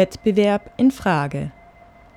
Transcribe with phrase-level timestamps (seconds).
[0.00, 1.52] Wettbewerb in Frage.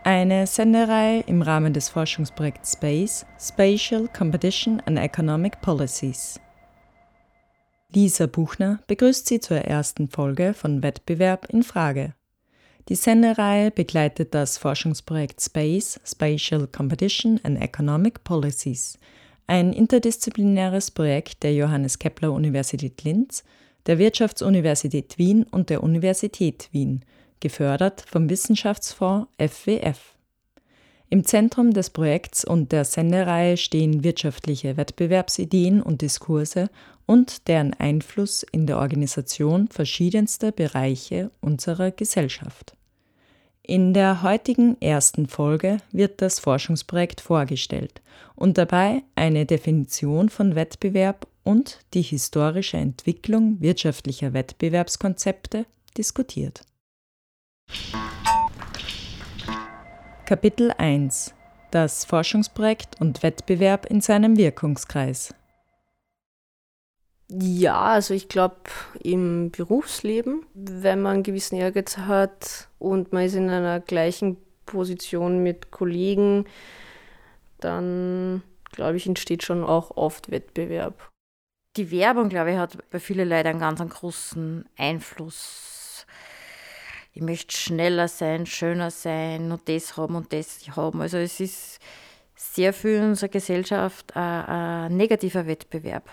[0.06, 6.40] Eine Sendereihe im Rahmen des Forschungsprojekts SPACE, Spatial Competition and Economic Policies.
[7.94, 12.14] Lisa Buchner begrüßt Sie zur ersten Folge von Wettbewerb in Frage.
[12.88, 18.98] Die Sendereihe begleitet das Forschungsprojekt SPACE, Spatial Competition and Economic Policies,
[19.46, 23.44] ein interdisziplinäres Projekt der Johannes Kepler Universität Linz,
[23.88, 27.04] der Wirtschaftsuniversität Wien und der Universität Wien–
[27.44, 30.16] gefördert vom Wissenschaftsfonds FWF.
[31.10, 36.70] Im Zentrum des Projekts und der Sendereihe stehen wirtschaftliche Wettbewerbsideen und Diskurse
[37.06, 42.78] und deren Einfluss in der Organisation verschiedenster Bereiche unserer Gesellschaft.
[43.62, 48.02] In der heutigen ersten Folge wird das Forschungsprojekt vorgestellt
[48.36, 55.66] und dabei eine Definition von Wettbewerb und die historische Entwicklung wirtschaftlicher Wettbewerbskonzepte
[55.98, 56.64] diskutiert.
[60.26, 61.36] Kapitel 1
[61.70, 65.36] Das Forschungsprojekt und Wettbewerb in seinem Wirkungskreis.
[67.30, 68.56] Ja, also ich glaube
[69.04, 75.44] im Berufsleben, wenn man einen gewissen Ehrgeiz hat und man ist in einer gleichen Position
[75.44, 76.46] mit Kollegen,
[77.60, 78.42] dann
[78.72, 81.10] glaube ich, entsteht schon auch oft Wettbewerb.
[81.76, 85.83] Die Werbung, glaube ich, hat bei vielen Leuten einen ganz einen großen Einfluss
[87.14, 91.02] ich möchte schneller sein, schöner sein und das haben und das haben.
[91.02, 91.80] Also es ist
[92.36, 96.10] sehr in unserer Gesellschaft ein, ein negativer Wettbewerb.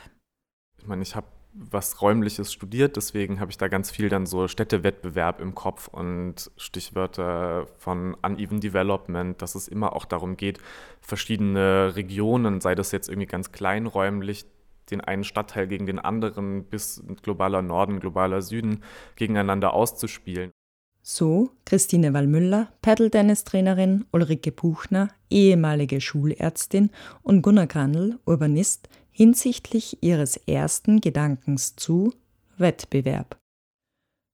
[0.78, 4.46] Ich meine, ich habe was Räumliches studiert, deswegen habe ich da ganz viel dann so
[4.46, 10.60] Städtewettbewerb im Kopf und Stichwörter von Uneven Development, dass es immer auch darum geht,
[11.00, 14.44] verschiedene Regionen, sei das jetzt irgendwie ganz kleinräumlich,
[14.92, 18.84] den einen Stadtteil gegen den anderen bis globaler Norden, globaler Süden
[19.16, 20.52] gegeneinander auszuspielen.
[21.02, 26.90] So Christine Wallmüller, Paddle-Tennis-Trainerin, Ulrike Buchner, ehemalige Schulärztin
[27.22, 32.12] und Gunnar Grandl, Urbanist, hinsichtlich ihres ersten Gedankens zu
[32.58, 33.38] Wettbewerb.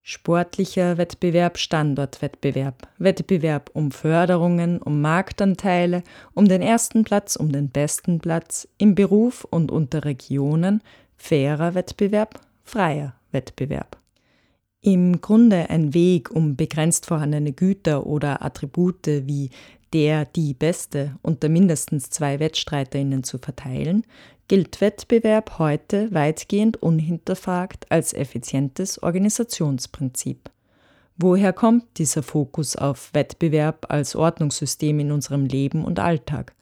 [0.02, 6.02] Sportlicher Wettbewerb, Standortwettbewerb, Wettbewerb um Förderungen, um Marktanteile,
[6.32, 10.80] um den ersten Platz, um den besten Platz, im Beruf und unter Regionen,
[11.16, 13.98] fairer Wettbewerb, freier Wettbewerb
[14.82, 19.50] im Grunde ein Weg, um begrenzt vorhandene Güter oder Attribute wie
[19.92, 24.04] der, die Beste unter mindestens zwei Wettstreiterinnen zu verteilen,
[24.48, 30.50] gilt Wettbewerb heute weitgehend unhinterfragt als effizientes Organisationsprinzip.
[31.16, 36.54] Woher kommt dieser Fokus auf Wettbewerb als Ordnungssystem in unserem Leben und Alltag?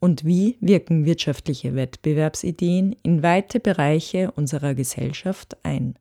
[0.00, 5.96] Und wie wirken wirtschaftliche Wettbewerbsideen in weite Bereiche unserer Gesellschaft ein?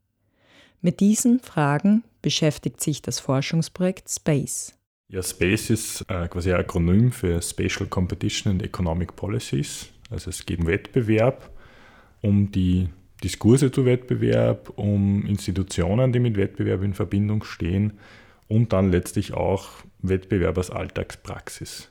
[0.82, 4.74] Mit diesen Fragen beschäftigt sich das Forschungsprojekt SPACE.
[5.10, 9.90] Ja, SPACE ist äh, quasi ein Akronym für Spatial Competition and Economic Policies.
[10.10, 11.50] Also es geht um Wettbewerb,
[12.22, 12.90] um die
[13.24, 17.94] Diskurse zu Wettbewerb, um Institutionen, die mit Wettbewerb in Verbindung stehen
[18.48, 21.90] und dann letztlich auch Wettbewerb als Alltagspraxis.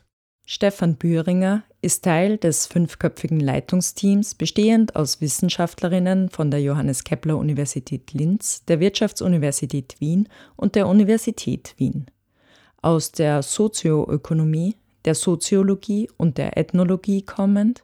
[0.49, 8.13] Stefan Bühringer ist Teil des fünfköpfigen Leitungsteams, bestehend aus Wissenschaftlerinnen von der Johannes Kepler Universität
[8.13, 12.05] Linz, der Wirtschaftsuniversität Wien und der Universität Wien.
[12.81, 17.83] Aus der Sozioökonomie, der Soziologie und der Ethnologie kommend,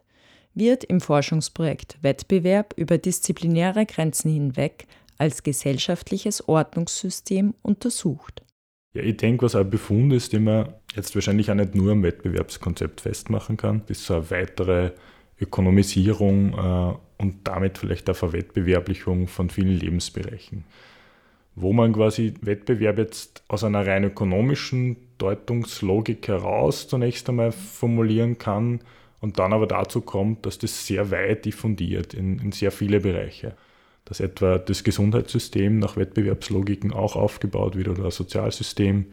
[0.54, 4.86] wird im Forschungsprojekt Wettbewerb über disziplinäre Grenzen hinweg
[5.18, 8.40] als gesellschaftliches Ordnungssystem untersucht.
[8.94, 12.04] Ja, ich denke, was ein Befund ist, den man jetzt wahrscheinlich auch nicht nur am
[12.04, 14.92] Wettbewerbskonzept festmachen kann, ist so eine weitere
[15.40, 20.64] Ökonomisierung äh, und damit vielleicht auch Verwettbewerblichung von vielen Lebensbereichen.
[21.56, 28.80] Wo man quasi Wettbewerb jetzt aus einer rein ökonomischen Deutungslogik heraus zunächst einmal formulieren kann
[29.20, 33.56] und dann aber dazu kommt, dass das sehr weit diffundiert in, in sehr viele Bereiche
[34.04, 39.06] dass etwa das Gesundheitssystem nach Wettbewerbslogiken auch aufgebaut wird oder ein Sozialsystem.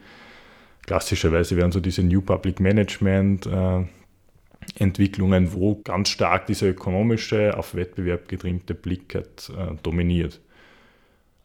[0.86, 3.84] Klassischerweise werden so diese New Public Management äh,
[4.76, 10.40] Entwicklungen, wo ganz stark dieser ökonomische, auf Wettbewerb getrimmte Blick halt, äh, dominiert.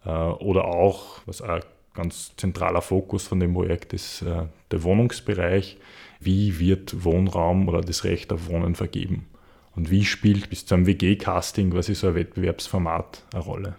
[0.05, 1.61] Äh, oder auch, was ein
[1.94, 5.77] ganz zentraler Fokus von dem Projekt ist, äh, der Wohnungsbereich.
[6.19, 9.27] Wie wird Wohnraum oder das Recht auf Wohnen vergeben?
[9.77, 13.75] Und wie spielt bis zum WG-Casting quasi so ein Wettbewerbsformat eine Rolle?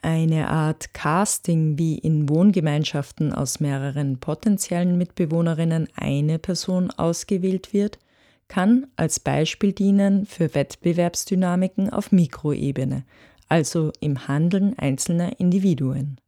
[0.00, 7.98] Eine Art Casting, wie in Wohngemeinschaften aus mehreren potenziellen Mitbewohnerinnen eine Person ausgewählt wird,
[8.46, 13.04] kann als Beispiel dienen für Wettbewerbsdynamiken auf Mikroebene,
[13.48, 16.20] also im Handeln einzelner Individuen.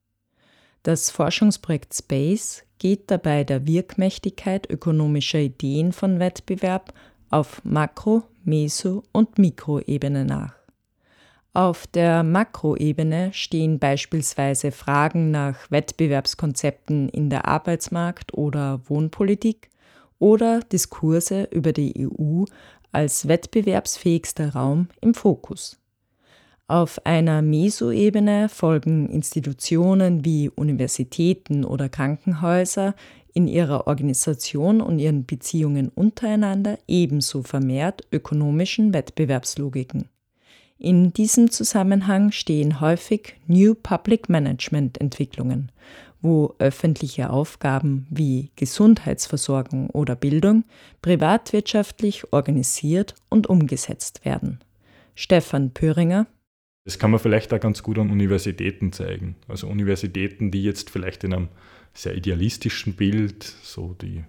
[0.82, 6.92] Das Forschungsprojekt Space geht dabei der Wirkmächtigkeit ökonomischer Ideen von Wettbewerb
[7.34, 10.54] auf Makro-, Meso- und Mikroebene nach.
[11.52, 19.68] Auf der Makroebene stehen beispielsweise Fragen nach Wettbewerbskonzepten in der Arbeitsmarkt- oder Wohnpolitik
[20.20, 22.44] oder Diskurse über die EU
[22.92, 25.80] als wettbewerbsfähigster Raum im Fokus.
[26.68, 32.94] Auf einer Mesoebene folgen Institutionen wie Universitäten oder Krankenhäuser
[33.34, 40.08] in ihrer Organisation und ihren Beziehungen untereinander ebenso vermehrt ökonomischen Wettbewerbslogiken.
[40.78, 45.70] In diesem Zusammenhang stehen häufig New Public Management Entwicklungen,
[46.20, 50.64] wo öffentliche Aufgaben wie Gesundheitsversorgung oder Bildung
[51.02, 54.60] privatwirtschaftlich organisiert und umgesetzt werden.
[55.14, 56.26] Stefan Pöringer
[56.84, 59.36] das kann man vielleicht auch ganz gut an Universitäten zeigen.
[59.48, 61.48] Also Universitäten, die jetzt vielleicht in einem
[61.94, 64.24] sehr idealistischen Bild so die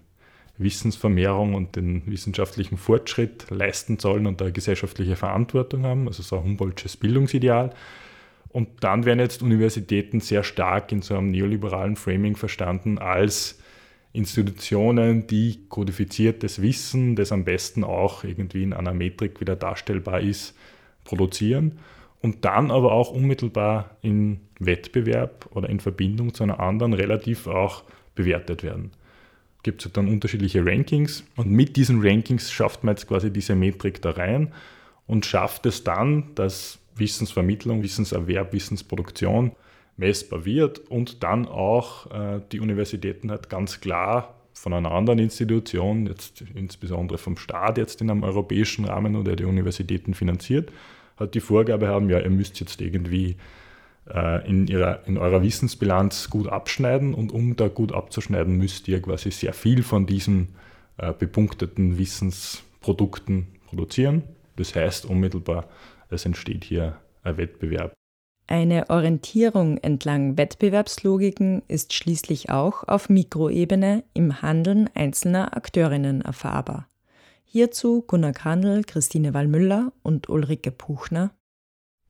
[0.58, 6.44] Wissensvermehrung und den wissenschaftlichen Fortschritt leisten sollen und da gesellschaftliche Verantwortung haben, also so ein
[6.44, 7.74] Humboldtsches Bildungsideal.
[8.48, 13.58] Und dann werden jetzt Universitäten sehr stark in so einem neoliberalen Framing verstanden als
[14.12, 20.56] Institutionen, die kodifiziertes Wissen, das am besten auch irgendwie in einer Metrik wieder darstellbar ist,
[21.04, 21.78] produzieren
[22.20, 27.84] und dann aber auch unmittelbar in Wettbewerb oder in Verbindung zu einer anderen relativ auch
[28.14, 28.92] bewertet werden.
[29.62, 34.00] Gibt es dann unterschiedliche Rankings und mit diesen Rankings schafft man jetzt quasi diese Metrik
[34.00, 34.52] da rein
[35.06, 39.52] und schafft es dann, dass Wissensvermittlung, Wissenserwerb, Wissensproduktion
[39.96, 46.06] messbar wird und dann auch äh, die Universitäten halt ganz klar von einer anderen Institution,
[46.06, 50.70] jetzt insbesondere vom Staat jetzt in einem europäischen Rahmen oder die Universitäten finanziert,
[51.16, 53.36] hat die Vorgabe haben, ja, ihr müsst jetzt irgendwie
[54.12, 59.00] äh, in, ihrer, in eurer Wissensbilanz gut abschneiden und um da gut abzuschneiden, müsst ihr
[59.00, 60.48] quasi sehr viel von diesen
[60.98, 64.22] äh, bepunkteten Wissensprodukten produzieren.
[64.56, 65.68] Das heißt unmittelbar,
[66.08, 67.92] es entsteht hier ein Wettbewerb.
[68.48, 76.86] Eine Orientierung entlang Wettbewerbslogiken ist schließlich auch auf Mikroebene im Handeln einzelner Akteurinnen erfahrbar.
[77.48, 81.30] Hierzu Gunnar Kandl, Christine Wallmüller und Ulrike Puchner.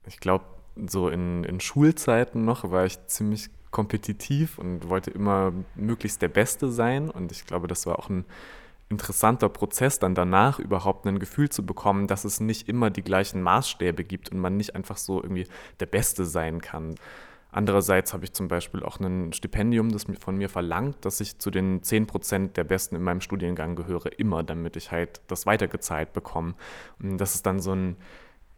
[0.06, 0.44] Ich glaube,
[0.88, 6.70] so in, in Schulzeiten noch war ich ziemlich kompetitiv und wollte immer möglichst der Beste
[6.70, 7.10] sein.
[7.10, 8.24] Und ich glaube, das war auch ein
[8.88, 13.42] interessanter Prozess, dann danach überhaupt ein Gefühl zu bekommen, dass es nicht immer die gleichen
[13.42, 15.46] Maßstäbe gibt und man nicht einfach so irgendwie
[15.80, 16.94] der Beste sein kann.
[17.56, 21.50] Andererseits habe ich zum Beispiel auch ein Stipendium, das von mir verlangt, dass ich zu
[21.50, 26.12] den 10 Prozent der Besten in meinem Studiengang gehöre, immer, damit ich halt das weitergezahlt
[26.12, 26.52] bekomme.
[27.02, 27.96] Und das ist dann so ein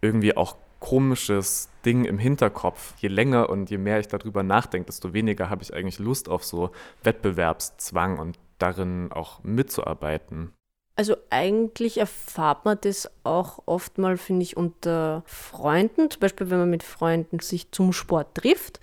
[0.01, 2.95] irgendwie auch komisches Ding im Hinterkopf.
[2.99, 6.45] Je länger und je mehr ich darüber nachdenke, desto weniger habe ich eigentlich Lust auf
[6.45, 6.73] so
[7.05, 10.53] Wettbewerbszwang und darin auch mitzuarbeiten.
[10.97, 16.11] Also eigentlich erfahrt man das auch oft mal, finde ich, unter Freunden.
[16.11, 18.81] Zum Beispiel, wenn man mit Freunden sich zum Sport trifft.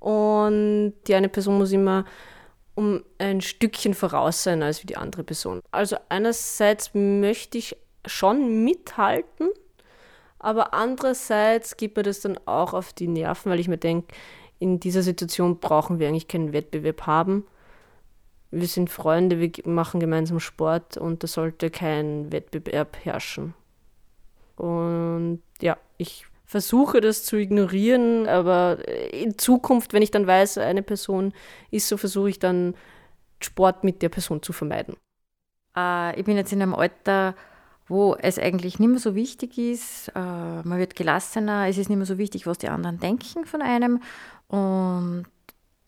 [0.00, 2.04] Und die eine Person muss immer
[2.74, 5.62] um ein Stückchen voraus sein als die andere Person.
[5.72, 9.48] Also einerseits möchte ich schon mithalten,
[10.38, 14.14] aber andererseits gibt mir das dann auch auf die Nerven, weil ich mir denke,
[14.60, 17.44] in dieser Situation brauchen wir eigentlich keinen Wettbewerb haben.
[18.50, 23.54] Wir sind Freunde, wir machen gemeinsam Sport und da sollte kein Wettbewerb herrschen.
[24.56, 28.78] Und ja, ich versuche das zu ignorieren, aber
[29.12, 31.34] in Zukunft, wenn ich dann weiß, eine Person
[31.70, 32.74] ist so, versuche ich dann
[33.38, 34.96] Sport mit der Person zu vermeiden.
[35.76, 37.34] Äh, ich bin jetzt in einem Alter,
[37.86, 41.98] wo es eigentlich nicht mehr so wichtig ist, äh, man wird gelassener, es ist nicht
[41.98, 44.02] mehr so wichtig, was die anderen denken von einem.
[44.48, 45.26] Und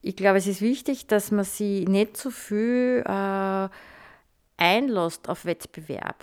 [0.02, 3.68] ich glaube, es ist wichtig, dass man sich nicht zu so viel äh,
[4.58, 6.22] einlässt auf Wettbewerb.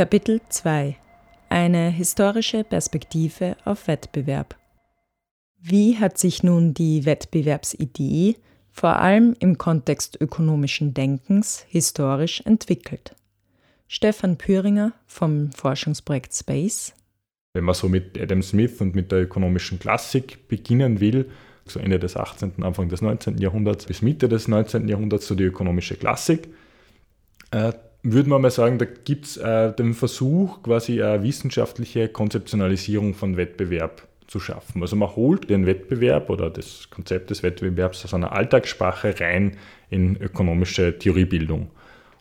[0.00, 0.96] Kapitel 2
[1.50, 4.56] Eine historische Perspektive auf Wettbewerb.
[5.60, 8.36] Wie hat sich nun die Wettbewerbsidee
[8.70, 13.14] vor allem im Kontext ökonomischen Denkens historisch entwickelt.
[13.88, 16.94] Stefan Püringer vom Forschungsprojekt Space.
[17.52, 21.30] Wenn man so mit Adam Smith und mit der ökonomischen Klassik beginnen will,
[21.66, 23.36] so Ende des 18., Anfang des 19.
[23.36, 24.88] Jahrhunderts bis Mitte des 19.
[24.88, 26.48] Jahrhunderts, so die ökonomische Klassik,
[27.50, 33.14] äh, würde man mal sagen, da gibt es äh, den Versuch, quasi eine wissenschaftliche Konzeptionalisierung
[33.14, 34.80] von Wettbewerb zu schaffen.
[34.80, 39.56] Also man holt den Wettbewerb oder das Konzept des Wettbewerbs aus einer Alltagssprache rein
[39.90, 41.70] in ökonomische Theoriebildung.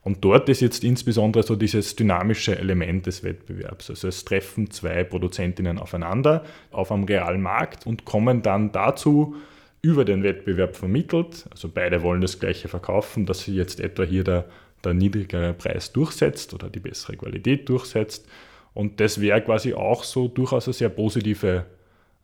[0.01, 3.89] Und dort ist jetzt insbesondere so dieses dynamische Element des Wettbewerbs.
[3.89, 9.36] Also es treffen zwei Produzentinnen aufeinander auf einem realen Markt und kommen dann dazu,
[9.81, 14.25] über den Wettbewerb vermittelt, also beide wollen das gleiche verkaufen, dass sie jetzt etwa hier
[14.25, 14.45] der,
[14.83, 18.27] der niedrigere Preis durchsetzt oder die bessere Qualität durchsetzt.
[18.74, 21.65] Und das wäre quasi auch so durchaus eine sehr positive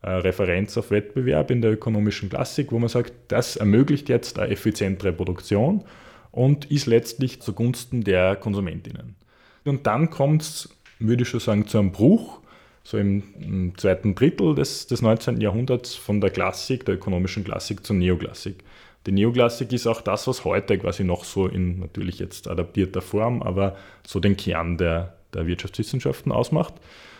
[0.01, 4.51] äh, Referenz auf Wettbewerb in der ökonomischen Klassik, wo man sagt, das ermöglicht jetzt eine
[4.51, 5.83] effizientere Produktion
[6.31, 9.15] und ist letztlich zugunsten der Konsumentinnen.
[9.63, 10.69] Und dann kommt es,
[10.99, 12.39] würde ich schon sagen, zu einem Bruch,
[12.83, 15.41] so im, im zweiten Drittel des, des 19.
[15.41, 18.63] Jahrhunderts von der Klassik, der ökonomischen Klassik zur Neoklassik.
[19.05, 23.43] Die Neoklassik ist auch das, was heute quasi noch so in natürlich jetzt adaptierter Form,
[23.43, 26.73] aber so den Kern der, der Wirtschaftswissenschaften ausmacht.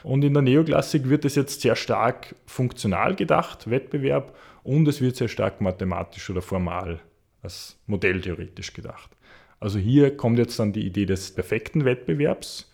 [0.03, 5.15] Und in der Neoklassik wird es jetzt sehr stark funktional gedacht, Wettbewerb, und es wird
[5.15, 6.99] sehr stark mathematisch oder formal
[7.43, 9.11] als modelltheoretisch gedacht.
[9.59, 12.71] Also hier kommt jetzt dann die Idee des perfekten Wettbewerbs,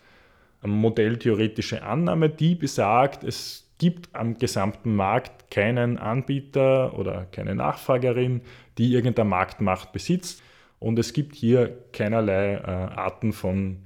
[0.62, 8.42] eine modelltheoretische Annahme, die besagt, es gibt am gesamten Markt keinen Anbieter oder keine Nachfragerin,
[8.78, 10.44] die irgendeine Marktmacht besitzt.
[10.78, 13.80] Und es gibt hier keinerlei äh, Arten von,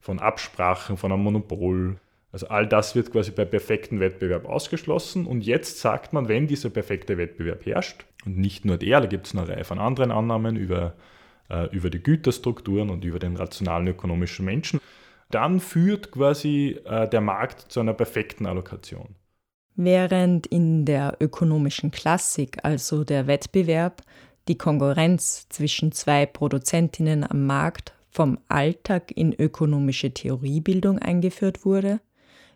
[0.00, 1.96] von Absprachen, von einem Monopol.
[2.32, 5.26] Also all das wird quasi bei perfektem Wettbewerb ausgeschlossen.
[5.26, 9.26] Und jetzt sagt man, wenn dieser perfekte Wettbewerb herrscht, und nicht nur der, da gibt
[9.26, 10.94] es eine Reihe von anderen Annahmen über,
[11.50, 14.80] äh, über die Güterstrukturen und über den rationalen ökonomischen Menschen,
[15.28, 19.14] dann führt quasi äh, der Markt zu einer perfekten Allokation.
[19.76, 24.02] Während in der ökonomischen Klassik, also der Wettbewerb,
[24.46, 32.00] die Konkurrenz zwischen zwei Produzentinnen am Markt vom Alltag in ökonomische Theoriebildung eingeführt wurde,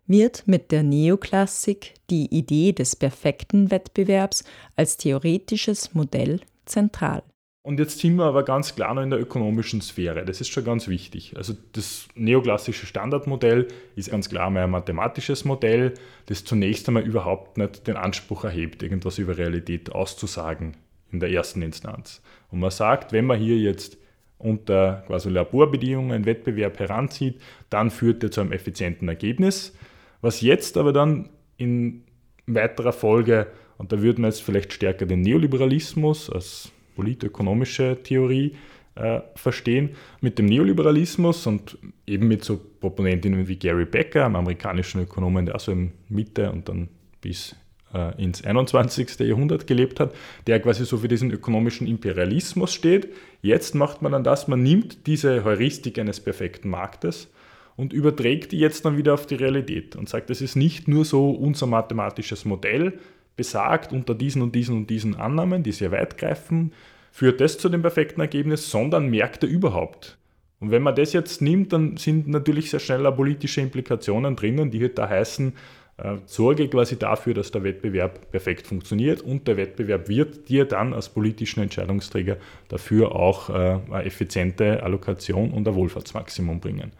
[0.07, 4.45] wird mit der Neoklassik die Idee des perfekten Wettbewerbs
[4.77, 7.23] als theoretisches Modell zentral.
[7.69, 10.25] Und jetzt sind wir aber ganz klar noch in der ökonomischen Sphäre.
[10.25, 11.37] Das ist schon ganz wichtig.
[11.37, 15.93] Also das neoklassische Standardmodell ist ganz klar mal ein mathematisches Modell,
[16.25, 20.79] das zunächst einmal überhaupt nicht den Anspruch erhebt, irgendwas über Realität auszusagen
[21.13, 22.23] in der ersten Instanz.
[22.51, 23.99] Und man sagt, wenn man hier jetzt
[24.39, 29.77] unter quasi Laborbedingungen einen Wettbewerb heranzieht, dann führt er zu einem effizienten Ergebnis.
[30.23, 32.05] Was jetzt aber dann in
[32.47, 33.47] weiterer Folge,
[33.77, 38.57] und da würden wir jetzt vielleicht stärker den Neoliberalismus als politökonomische Theorie
[38.97, 39.91] äh, verstehen,
[40.21, 41.79] mit dem Neoliberalismus und
[42.09, 46.69] eben mit so Proponentinnen wie Gary Becker, einem amerikanischen Ökonomen, der also in Mitte und
[46.69, 46.89] dann
[47.21, 47.55] bis
[47.95, 49.21] äh, ins 21.
[49.21, 50.13] Jahrhundert gelebt hat,
[50.49, 53.11] der quasi so für diesen ökonomischen Imperialismus steht.
[53.43, 57.29] Jetzt macht man dann das, man nimmt diese Heuristik eines perfekten Marktes
[57.77, 61.05] und überträgt die jetzt dann wieder auf die Realität und sagt, es ist nicht nur
[61.05, 62.99] so unser mathematisches Modell
[63.39, 66.73] besagt unter diesen und diesen und diesen Annahmen, die sehr weit greifen,
[67.13, 70.19] führt das zu dem perfekten Ergebnis, sondern Märkte überhaupt.
[70.61, 74.83] Und wenn man das jetzt nimmt, dann sind natürlich sehr schnell politische Implikationen drinnen, die
[74.83, 75.53] halt da heißen,
[75.99, 80.93] äh, sorge quasi dafür, dass der Wettbewerb perfekt funktioniert und der Wettbewerb wird dir dann
[80.93, 82.37] als politischen Entscheidungsträger
[82.69, 86.93] dafür auch äh, eine effiziente Allokation und ein Wohlfahrtsmaximum bringen.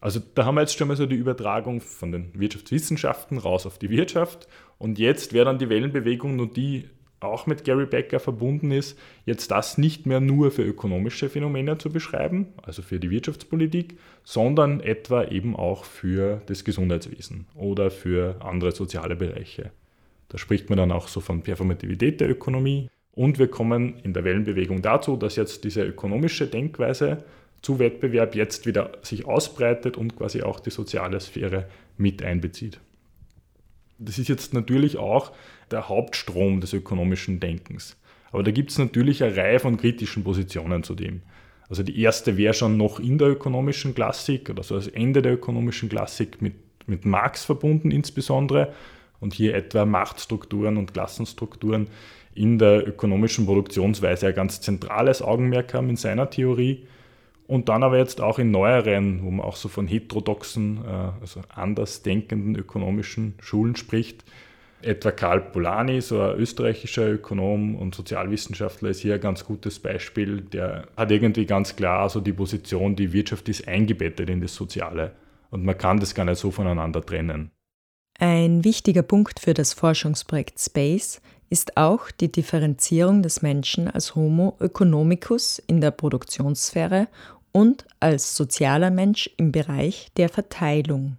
[0.00, 3.78] Also da haben wir jetzt schon mal so die Übertragung von den Wirtschaftswissenschaften raus auf
[3.78, 4.48] die Wirtschaft.
[4.78, 6.88] Und jetzt wäre dann die Wellenbewegung nur die
[7.20, 11.90] auch mit Gary Becker verbunden ist, jetzt das nicht mehr nur für ökonomische Phänomene zu
[11.90, 18.72] beschreiben, also für die Wirtschaftspolitik, sondern etwa eben auch für das Gesundheitswesen oder für andere
[18.72, 19.70] soziale Bereiche.
[20.28, 22.88] Da spricht man dann auch so von Performativität der Ökonomie.
[23.12, 27.24] Und wir kommen in der Wellenbewegung dazu, dass jetzt diese ökonomische Denkweise
[27.62, 32.80] zu Wettbewerb jetzt wieder sich ausbreitet und quasi auch die soziale Sphäre mit einbezieht.
[33.98, 35.32] Das ist jetzt natürlich auch
[35.70, 37.96] der Hauptstrom des ökonomischen Denkens.
[38.32, 41.22] Aber da gibt es natürlich eine Reihe von kritischen Positionen zu dem.
[41.68, 45.34] Also die erste wäre schon noch in der ökonomischen Klassik oder so das Ende der
[45.34, 46.54] ökonomischen Klassik mit,
[46.86, 48.72] mit Marx verbunden insbesondere
[49.20, 51.88] und hier etwa Machtstrukturen und Klassenstrukturen
[52.34, 56.86] in der ökonomischen Produktionsweise ein ganz zentrales Augenmerk haben in seiner Theorie.
[57.50, 61.40] Und dann aber jetzt auch in neueren, wo man auch so von heterodoxen, äh, also
[61.52, 64.22] anders denkenden ökonomischen Schulen spricht.
[64.82, 70.42] Etwa Karl Polanyi, so ein österreichischer Ökonom und Sozialwissenschaftler, ist hier ein ganz gutes Beispiel.
[70.42, 75.10] Der hat irgendwie ganz klar so die Position, die Wirtschaft ist eingebettet in das Soziale.
[75.50, 77.50] Und man kann das gar nicht so voneinander trennen.
[78.20, 84.56] Ein wichtiger Punkt für das Forschungsprojekt Space ist auch die Differenzierung des Menschen als Homo
[84.60, 87.08] economicus in der Produktionssphäre
[87.52, 91.16] und als sozialer Mensch im Bereich der Verteilung.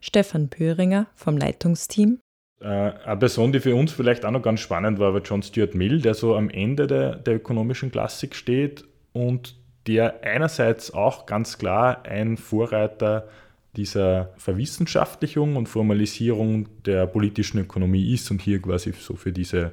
[0.00, 2.18] Stefan Pöhringer vom Leitungsteam.
[2.60, 5.74] Äh, eine Person, die für uns vielleicht auch noch ganz spannend war, war John Stuart
[5.74, 11.58] Mill, der so am Ende der, der ökonomischen Klassik steht und der einerseits auch ganz
[11.58, 13.28] klar ein Vorreiter
[13.76, 19.72] dieser Verwissenschaftlichung und Formalisierung der politischen Ökonomie ist und hier quasi so für diese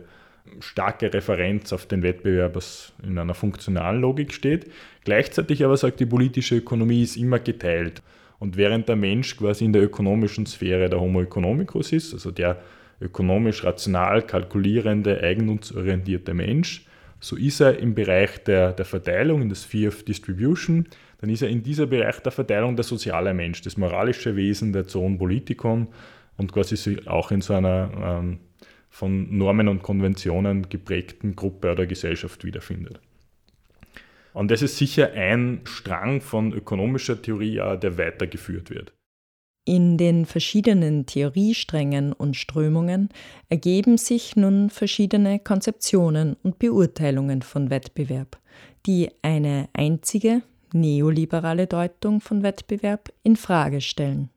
[0.60, 2.58] starke Referenz auf den Wettbewerb
[3.04, 4.72] in einer funktionalen Logik steht.
[5.04, 8.02] Gleichzeitig aber sagt die politische Ökonomie ist immer geteilt.
[8.40, 12.62] Und während der Mensch quasi in der ökonomischen Sphäre der Homo economicus ist, also der
[13.00, 16.86] ökonomisch rational kalkulierende, eigennutzorientierte Mensch,
[17.20, 20.88] so ist er im Bereich der, der Verteilung, in der Sphere of Distribution,
[21.20, 24.88] dann ist er in dieser Bereich der Verteilung der soziale Mensch, das moralische Wesen der
[24.88, 25.88] Zoon Politikon
[26.38, 28.40] und quasi auch in so einer ähm,
[28.92, 33.00] von Normen und Konventionen geprägten Gruppe oder Gesellschaft wiederfindet.
[34.34, 38.94] Und das ist sicher ein Strang von ökonomischer Theorie, der weitergeführt wird.
[39.66, 43.10] In den verschiedenen Theoriesträngen und Strömungen
[43.50, 48.40] ergeben sich nun verschiedene Konzeptionen und Beurteilungen von Wettbewerb,
[48.86, 50.42] die eine einzige
[50.74, 54.30] neoliberale Deutung von Wettbewerb in Frage stellen.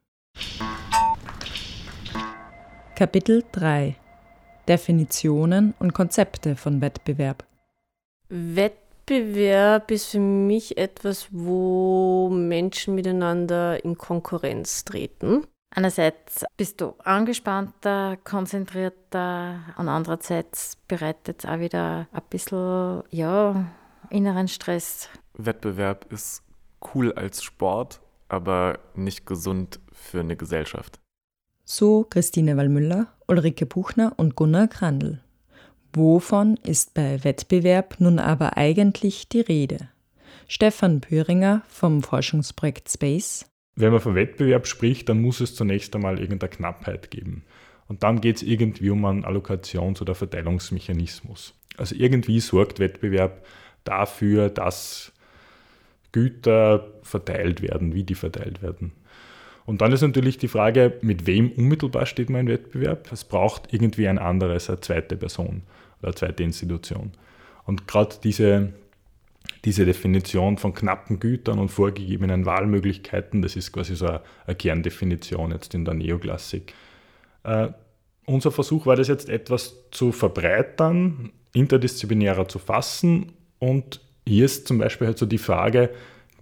[2.94, 3.96] Kapitel 3
[4.68, 7.44] Definitionen und Konzepte von Wettbewerb.
[8.28, 15.46] Wettbewerb ist für mich etwas, wo Menschen miteinander in Konkurrenz treten.
[15.74, 23.66] Einerseits bist du angespannter, konzentrierter und andererseits bereitet es auch wieder ein bisschen ja,
[24.08, 25.08] inneren Stress.
[25.36, 26.44] Wettbewerb ist
[26.94, 31.00] cool als Sport, aber nicht gesund für eine Gesellschaft.
[31.66, 35.20] So Christine Wallmüller, Ulrike Buchner und Gunnar Krandl.
[35.94, 39.88] Wovon ist bei Wettbewerb nun aber eigentlich die Rede?
[40.46, 43.46] Stefan Pöringer vom Forschungsprojekt Space.
[43.76, 47.44] Wenn man von Wettbewerb spricht, dann muss es zunächst einmal irgendeine Knappheit geben.
[47.88, 51.54] Und dann geht es irgendwie um einen Allokations- oder Verteilungsmechanismus.
[51.78, 53.42] Also irgendwie sorgt Wettbewerb
[53.84, 55.12] dafür, dass
[56.12, 58.92] Güter verteilt werden, wie die verteilt werden.
[59.66, 63.10] Und dann ist natürlich die Frage, mit wem unmittelbar steht im Wettbewerb?
[63.12, 65.62] Es braucht irgendwie ein anderes, eine zweite Person
[66.00, 67.12] oder eine zweite Institution.
[67.64, 68.74] Und gerade diese,
[69.64, 75.52] diese Definition von knappen Gütern und vorgegebenen Wahlmöglichkeiten, das ist quasi so eine, eine Kerndefinition
[75.52, 76.74] jetzt in der Neoklassik.
[77.44, 77.68] Äh,
[78.26, 84.78] unser Versuch war das jetzt etwas zu verbreitern, interdisziplinärer zu fassen und hier ist zum
[84.78, 85.90] Beispiel halt so die Frage,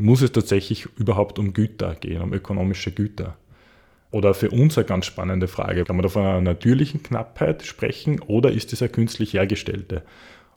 [0.03, 3.37] muss es tatsächlich überhaupt um Güter gehen, um ökonomische Güter?
[4.11, 8.21] Oder für uns eine ganz spannende Frage, kann man da von einer natürlichen Knappheit sprechen
[8.21, 10.03] oder ist es eine künstlich hergestellte?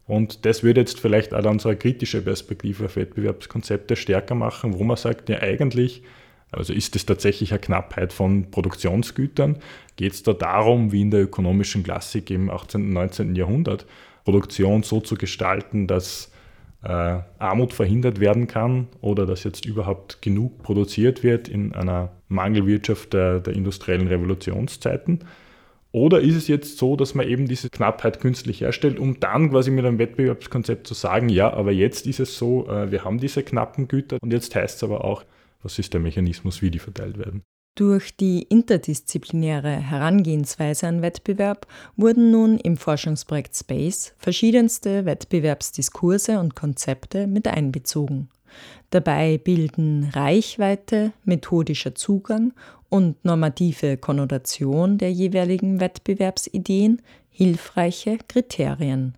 [0.07, 4.97] Und das würde jetzt vielleicht auch eine kritische Perspektive auf Wettbewerbskonzepte stärker machen, wo man
[4.97, 6.03] sagt, ja eigentlich,
[6.51, 9.57] also ist es tatsächlich eine Knappheit von Produktionsgütern?
[9.95, 12.81] Geht es da darum, wie in der ökonomischen Klassik im 18.
[12.81, 13.35] und 19.
[13.35, 13.85] Jahrhundert,
[14.25, 16.31] Produktion so zu gestalten, dass
[16.85, 23.13] äh, Armut verhindert werden kann oder dass jetzt überhaupt genug produziert wird in einer Mangelwirtschaft
[23.13, 25.19] der, der industriellen Revolutionszeiten?
[25.91, 29.71] Oder ist es jetzt so, dass man eben diese Knappheit künstlich herstellt, um dann quasi
[29.71, 33.43] mit einem Wettbewerbskonzept zu sagen, ja, aber jetzt ist es so, äh, wir haben diese
[33.43, 35.23] knappen Güter und jetzt heißt es aber auch,
[35.63, 37.43] was ist der Mechanismus, wie die verteilt werden.
[37.75, 47.27] Durch die interdisziplinäre Herangehensweise an Wettbewerb wurden nun im Forschungsprojekt Space verschiedenste Wettbewerbsdiskurse und Konzepte
[47.27, 48.29] mit einbezogen.
[48.91, 52.53] Dabei bilden Reichweite, methodischer Zugang
[52.87, 59.17] und normative Konnotation der jeweiligen Wettbewerbsideen hilfreiche Kriterien.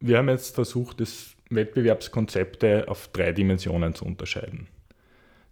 [0.00, 4.68] Wir haben jetzt versucht, das Wettbewerbskonzepte auf drei Dimensionen zu unterscheiden.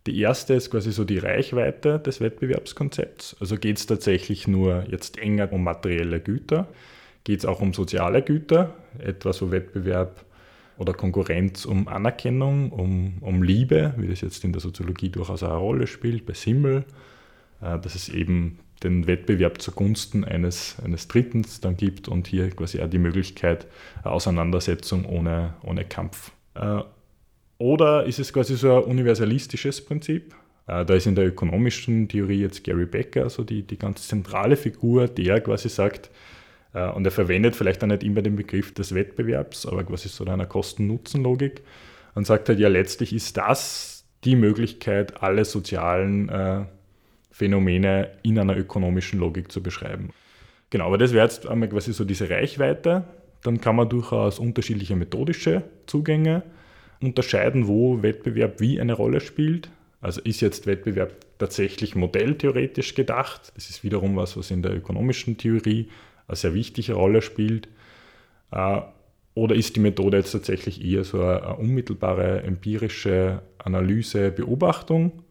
[0.06, 3.36] Die erste ist quasi so die Reichweite des Wettbewerbskonzepts.
[3.40, 6.66] Also geht es tatsächlich nur jetzt enger um materielle Güter?
[7.24, 10.24] Geht es auch um soziale Güter, etwa so Wettbewerb
[10.76, 15.54] oder Konkurrenz um Anerkennung, um, um Liebe, wie das jetzt in der Soziologie durchaus eine
[15.54, 16.84] Rolle spielt, bei Simmel,
[17.60, 22.80] äh, dass es eben den Wettbewerb zugunsten eines, eines Drittens dann gibt und hier quasi
[22.80, 23.68] auch die Möglichkeit
[24.02, 26.32] Auseinandersetzung ohne, ohne Kampf.
[27.62, 30.34] Oder ist es quasi so ein universalistisches Prinzip?
[30.66, 34.56] Äh, da ist in der ökonomischen Theorie jetzt Gary Becker, also die, die ganz zentrale
[34.56, 36.10] Figur, der quasi sagt,
[36.74, 40.24] äh, und er verwendet vielleicht auch nicht immer den Begriff des Wettbewerbs, aber quasi so
[40.24, 41.62] einer Kosten-Nutzen-Logik
[42.16, 46.64] und sagt halt, ja, letztlich ist das die Möglichkeit, alle sozialen äh,
[47.30, 50.10] Phänomene in einer ökonomischen Logik zu beschreiben.
[50.70, 53.04] Genau, aber das wäre jetzt einmal quasi so diese Reichweite.
[53.44, 56.42] Dann kann man durchaus unterschiedliche methodische Zugänge
[57.02, 59.70] unterscheiden, wo Wettbewerb wie eine Rolle spielt.
[60.00, 63.52] Also ist jetzt Wettbewerb tatsächlich modelltheoretisch gedacht?
[63.54, 65.88] Das ist wiederum was, was in der ökonomischen Theorie
[66.26, 67.68] eine sehr wichtige Rolle spielt.
[68.50, 68.80] Äh,
[69.34, 75.22] Oder ist die Methode jetzt tatsächlich eher so eine, eine unmittelbare empirische Analyse, Beobachtung?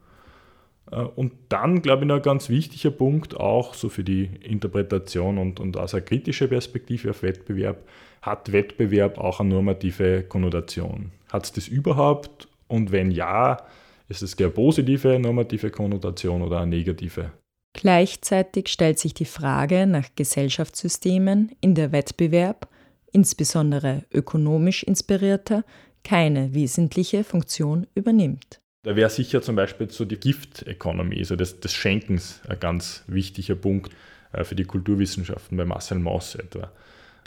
[0.92, 5.38] Äh, und dann, glaube ich, noch ein ganz wichtiger Punkt, auch so für die Interpretation
[5.38, 7.86] und, und aus einer kritischen Perspektive auf Wettbewerb,
[8.22, 11.12] hat Wettbewerb auch eine normative Konnotation?
[11.32, 12.48] Hat es das überhaupt?
[12.68, 13.66] Und wenn ja,
[14.08, 17.32] ist es eine positive normative Konnotation oder eine negative?
[17.74, 22.68] Gleichzeitig stellt sich die Frage nach Gesellschaftssystemen, in der Wettbewerb
[23.14, 25.64] insbesondere ökonomisch inspirierter,
[26.04, 28.60] keine wesentliche Funktion übernimmt.
[28.84, 33.56] Da wäre sicher zum Beispiel so die Gift-Economy, also des, des Schenkens, ein ganz wichtiger
[33.56, 33.94] Punkt
[34.34, 36.72] äh, für die Kulturwissenschaften bei Marcel Mauss etwa,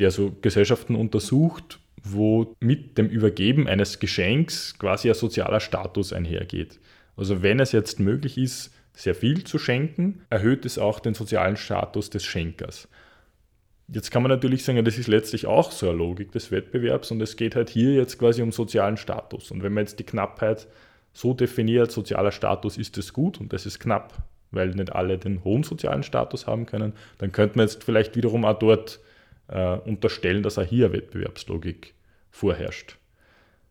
[0.01, 6.79] der so Gesellschaften untersucht, wo mit dem Übergeben eines Geschenks quasi ein sozialer Status einhergeht.
[7.17, 11.57] Also wenn es jetzt möglich ist, sehr viel zu schenken, erhöht es auch den sozialen
[11.57, 12.89] Status des Schenkers.
[13.89, 17.21] Jetzt kann man natürlich sagen, das ist letztlich auch so eine Logik des Wettbewerbs und
[17.21, 19.51] es geht halt hier jetzt quasi um sozialen Status.
[19.51, 20.69] Und wenn man jetzt die Knappheit
[21.13, 25.43] so definiert, sozialer Status ist es gut und das ist knapp, weil nicht alle den
[25.45, 29.01] hohen sozialen Status haben können, dann könnte man jetzt vielleicht wiederum auch dort
[29.49, 31.94] äh, unterstellen, dass auch hier Wettbewerbslogik
[32.35, 32.99] vorherrscht.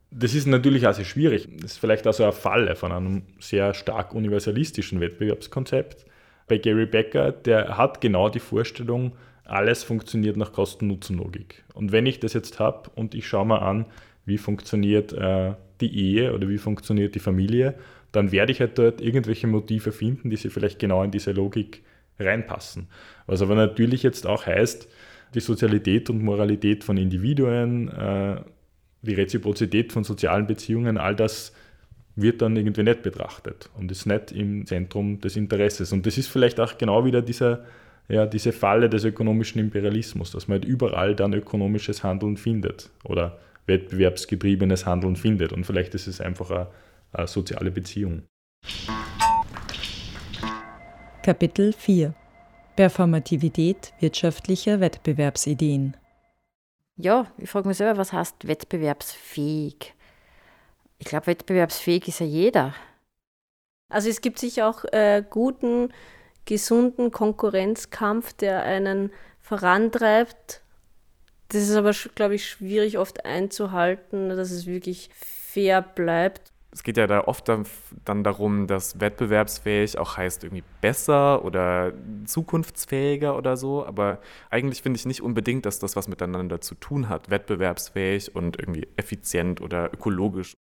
[0.09, 1.49] Das ist natürlich auch sehr schwierig.
[1.59, 6.05] Das ist vielleicht auch so eine Falle von einem sehr stark universalistischen Wettbewerbskonzept.
[6.47, 11.65] Bei Gary Becker, der hat genau die Vorstellung, alles funktioniert nach Kosten-Nutzen-Logik.
[11.73, 13.85] Und wenn ich das jetzt habe und ich schaue mal an,
[14.25, 17.75] wie funktioniert äh, die Ehe oder wie funktioniert die Familie,
[18.13, 21.83] dann werde ich halt dort irgendwelche Motive finden, die sich vielleicht genau in diese Logik
[22.17, 22.87] reinpassen.
[23.25, 24.87] Was aber natürlich jetzt auch heißt,
[25.33, 28.41] die Sozialität und Moralität von Individuen, äh,
[29.03, 31.53] die Reziprozität von sozialen Beziehungen, all das
[32.15, 35.91] wird dann irgendwie nicht betrachtet und ist nicht im Zentrum des Interesses.
[35.91, 37.63] Und das ist vielleicht auch genau wieder dieser
[38.09, 43.39] ja, diese Falle des ökonomischen Imperialismus, dass man halt überall dann ökonomisches Handeln findet oder
[43.65, 45.53] wettbewerbsgetriebenes Handeln findet.
[45.53, 46.67] Und vielleicht ist es einfach eine,
[47.13, 48.23] eine soziale Beziehung.
[51.23, 52.13] Kapitel 4
[52.75, 55.95] Performativität wirtschaftlicher Wettbewerbsideen.
[56.95, 59.93] Ja, ich frage mich selber, was heißt wettbewerbsfähig?
[60.99, 62.75] Ich glaube, wettbewerbsfähig ist ja jeder.
[63.89, 65.91] Also es gibt sicher auch äh, guten
[66.45, 70.61] gesunden Konkurrenzkampf, der einen vorantreibt.
[71.49, 76.52] Das ist aber, glaube ich, schwierig oft einzuhalten, dass es wirklich fair bleibt.
[76.73, 81.93] Es geht ja da oft dann darum, dass wettbewerbsfähig auch heißt irgendwie besser oder
[82.25, 83.85] zukunftsfähiger oder so.
[83.85, 88.59] Aber eigentlich finde ich nicht unbedingt, dass das was miteinander zu tun hat, wettbewerbsfähig und
[88.59, 90.55] irgendwie effizient oder ökologisch.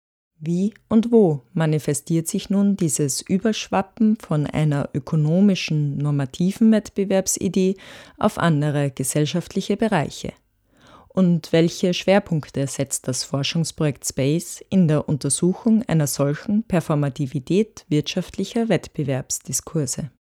[0.41, 7.76] Wie und wo manifestiert sich nun dieses Überschwappen von einer ökonomischen normativen Wettbewerbsidee
[8.17, 10.34] auf andere gesellschaftliche Bereiche?
[11.12, 20.12] Und welche Schwerpunkte setzt das Forschungsprojekt Space in der Untersuchung einer solchen Performativität wirtschaftlicher Wettbewerbsdiskurse?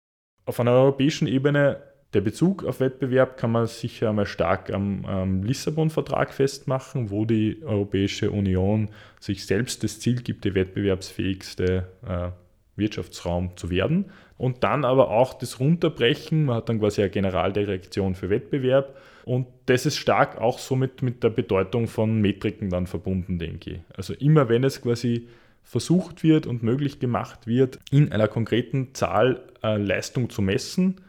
[0.47, 1.83] Auf einer europäischen Ebene
[2.15, 7.63] der Bezug auf Wettbewerb kann man sicher einmal stark am, am Lissabon-Vertrag festmachen, wo die
[7.63, 8.89] Europäische Union
[9.21, 12.31] sich selbst das Ziel gibt, der wettbewerbsfähigste äh,
[12.77, 14.07] Wirtschaftsraum zu werden.
[14.39, 19.47] Und dann aber auch das Runterbrechen, man hat dann quasi eine Generaldirektion für Wettbewerb und
[19.67, 23.81] das ist stark auch so mit, der Bedeutung von Metriken dann verbunden, denke ich.
[23.95, 25.29] Also immer wenn es quasi
[25.65, 31.01] versucht wird und möglich gemacht wird, in einer konkreten Zahl äh, Leistung zu messen,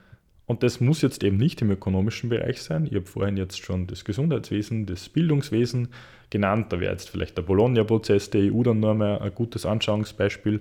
[0.50, 2.88] und das muss jetzt eben nicht im ökonomischen Bereich sein.
[2.88, 5.90] Ich habe vorhin jetzt schon das Gesundheitswesen, das Bildungswesen
[6.32, 6.74] genannt.
[6.74, 10.60] Da wäre jetzt vielleicht der Bologna-Prozess der EU dann nochmal ein gutes Anschauungsbeispiel.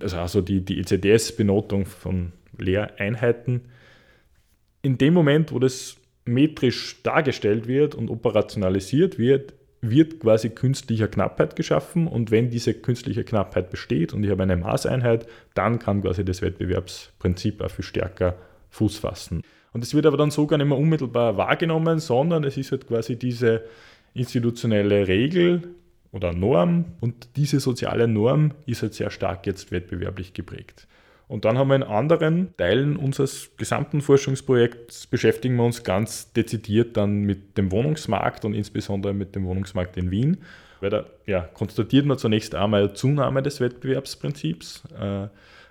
[0.00, 3.62] Also, also die, die ECDS-Benotung von Lehreinheiten.
[4.82, 11.56] In dem Moment, wo das metrisch dargestellt wird und operationalisiert wird, wird quasi künstliche Knappheit
[11.56, 16.24] geschaffen und wenn diese künstliche Knappheit besteht und ich habe eine Maßeinheit, dann kann quasi
[16.24, 18.36] das Wettbewerbsprinzip auch viel stärker
[18.70, 19.42] Fuß fassen.
[19.72, 22.88] Und es wird aber dann so gar nicht mehr unmittelbar wahrgenommen, sondern es ist halt
[22.88, 23.62] quasi diese
[24.14, 25.74] institutionelle Regel
[26.12, 30.86] oder Norm und diese soziale Norm ist halt sehr stark jetzt wettbewerblich geprägt.
[31.28, 36.96] Und dann haben wir in anderen Teilen unseres gesamten Forschungsprojekts beschäftigen wir uns ganz dezidiert
[36.96, 40.38] dann mit dem Wohnungsmarkt und insbesondere mit dem Wohnungsmarkt in Wien.
[40.80, 44.84] Weil da ja, konstatiert man zunächst einmal Zunahme des Wettbewerbsprinzips.
[44.98, 45.28] Äh,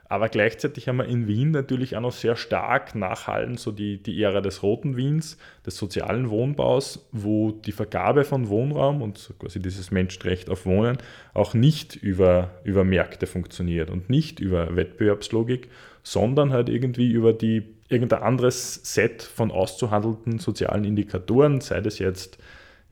[0.10, 4.22] aber gleichzeitig haben wir in Wien natürlich auch noch sehr stark nachhallen, so die, die
[4.22, 9.92] Ära des roten Wiens, des sozialen Wohnbaus, wo die Vergabe von Wohnraum und quasi dieses
[9.92, 10.98] Menschenrecht auf Wohnen
[11.34, 15.70] auch nicht über, über Märkte funktioniert und nicht über Wettbewerbslogik,
[16.04, 22.38] sondern halt irgendwie über die irgendein anderes Set von auszuhandelnden sozialen Indikatoren, sei das jetzt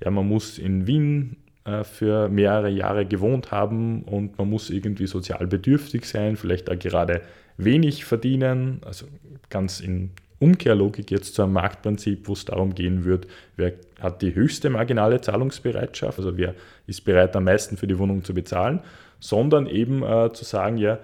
[0.04, 1.38] ja, man muss in Wien
[1.84, 7.22] für mehrere Jahre gewohnt haben und man muss irgendwie sozial bedürftig sein, vielleicht auch gerade
[7.58, 9.08] wenig verdienen, also
[9.50, 14.36] ganz in Umkehrlogik jetzt zu einem Marktprinzip, wo es darum gehen wird, wer hat die
[14.36, 16.54] höchste marginale Zahlungsbereitschaft, also wer
[16.88, 18.82] ist bereit am meisten für die Wohnung zu bezahlen,
[19.20, 21.00] sondern eben äh, zu sagen, ja,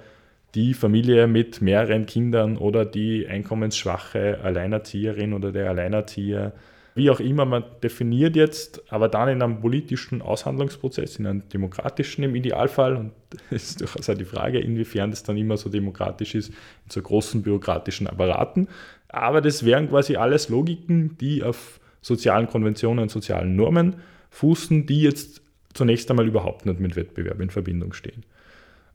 [0.54, 6.52] die Familie mit mehreren Kindern oder die einkommensschwache Alleinerzieherin oder der Alleinerzieher
[6.94, 12.24] wie auch immer man definiert jetzt, aber dann in einem politischen Aushandlungsprozess, in einem demokratischen
[12.24, 13.12] im Idealfall, und
[13.50, 17.02] es ist durchaus auch die Frage, inwiefern das dann immer so demokratisch ist, in so
[17.02, 18.68] großen bürokratischen Apparaten.
[19.08, 23.96] Aber das wären quasi alles Logiken, die auf sozialen Konventionen sozialen Normen
[24.32, 25.42] fußen, die jetzt
[25.74, 28.24] zunächst einmal überhaupt nicht mit Wettbewerb in Verbindung stehen.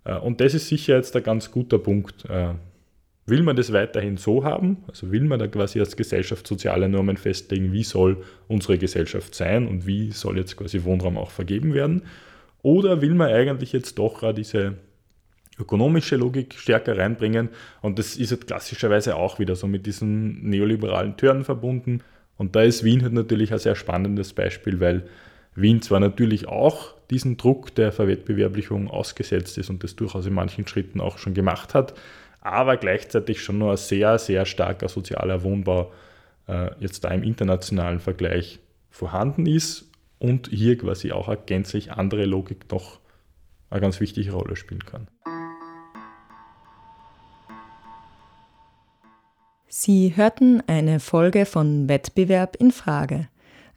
[0.05, 2.55] Äh, und das ist sicher jetzt ein ganz guter Punkt, äh,
[3.27, 4.85] Will man das weiterhin so haben?
[4.87, 9.67] Also will man da quasi als Gesellschaft soziale Normen festlegen, wie soll unsere Gesellschaft sein
[9.67, 12.03] und wie soll jetzt quasi Wohnraum auch vergeben werden?
[12.63, 14.75] Oder will man eigentlich jetzt doch diese
[15.59, 17.49] ökonomische Logik stärker reinbringen?
[17.83, 22.03] Und das ist jetzt klassischerweise auch wieder so mit diesen neoliberalen Türen verbunden.
[22.39, 25.09] Und da ist Wien halt natürlich ein sehr spannendes Beispiel, weil
[25.57, 30.67] Wien zwar natürlich auch diesen Druck der Verwettbewerblichung ausgesetzt ist und das durchaus in manchen
[30.67, 31.95] Schritten auch schon gemacht hat,
[32.47, 35.93] aber gleichzeitig schon nur ein sehr, sehr starker sozialer Wohnbau
[36.49, 42.25] äh, jetzt da im internationalen Vergleich vorhanden ist und hier quasi auch eine gänzlich andere
[42.25, 43.01] Logik noch
[43.69, 45.09] eine ganz wichtige Rolle spielen kann.
[49.69, 53.29] Sie hörten eine Folge von Wettbewerb in Frage,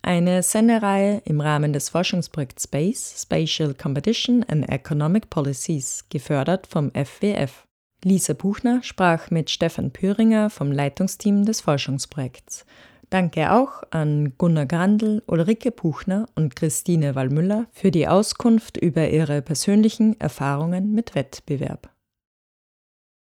[0.01, 7.68] eine Sendereihe im Rahmen des Forschungsprojekts Space, Spatial Competition and Economic Policies, gefördert vom FWF.
[8.03, 12.65] Lisa Buchner sprach mit Stefan Püringer vom Leitungsteam des Forschungsprojekts.
[13.09, 19.41] Danke auch an Gunnar Grandl, Ulrike Buchner und Christine Wallmüller für die Auskunft über ihre
[19.41, 21.89] persönlichen Erfahrungen mit Wettbewerb.